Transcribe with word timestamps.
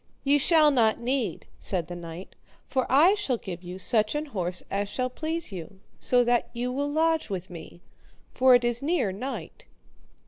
Ye 0.23 0.39
shall 0.39 0.71
not 0.71 0.99
need, 0.99 1.45
said 1.59 1.85
the 1.85 1.95
knight, 1.95 2.33
for 2.65 2.87
I 2.89 3.13
shall 3.13 3.37
give 3.37 3.61
you 3.61 3.77
such 3.77 4.15
an 4.15 4.25
horse 4.25 4.63
as 4.71 4.89
shall 4.89 5.11
please 5.11 5.51
you, 5.51 5.79
so 5.99 6.23
that 6.23 6.49
you 6.53 6.71
will 6.71 6.89
lodge 6.89 7.29
with 7.29 7.51
me, 7.51 7.81
for 8.31 8.55
it 8.55 8.63
is 8.63 8.81
near 8.81 9.11
night. 9.11 9.67